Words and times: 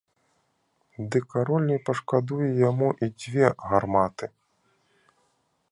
Ды 1.15 1.19
кароль 1.33 1.67
не 1.73 1.77
пашкадуе 1.89 2.47
яму 2.69 2.89
і 3.03 3.11
дзве 3.19 3.47
гарматы! 3.73 4.25